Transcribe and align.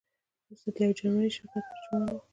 وروسته 0.45 0.69
د 0.75 0.77
یو 0.85 0.93
جرمني 0.97 1.29
شرکت 1.35 1.63
ترجمان 1.69 2.01
وو. 2.09 2.19